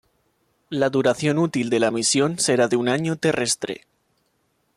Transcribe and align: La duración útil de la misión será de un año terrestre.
La 0.71 0.89
duración 0.89 1.37
útil 1.37 1.69
de 1.69 1.79
la 1.79 1.91
misión 1.91 2.39
será 2.39 2.67
de 2.67 2.75
un 2.75 2.89
año 2.89 3.17
terrestre. 3.17 3.85